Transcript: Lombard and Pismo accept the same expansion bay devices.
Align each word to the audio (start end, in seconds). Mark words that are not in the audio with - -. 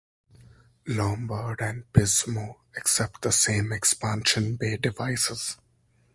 Lombard 0.87 1.61
and 1.61 1.83
Pismo 1.93 2.55
accept 2.75 3.21
the 3.21 3.31
same 3.31 3.71
expansion 3.71 4.55
bay 4.55 4.75
devices. 4.75 5.57